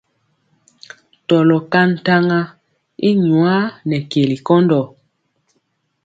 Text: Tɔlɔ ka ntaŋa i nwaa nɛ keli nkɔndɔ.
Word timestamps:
Tɔlɔ 1.27 1.57
ka 1.71 1.81
ntaŋa 1.91 2.39
i 3.09 3.11
nwaa 3.27 3.61
nɛ 3.87 3.97
keli 4.11 4.35
nkɔndɔ. 4.39 4.79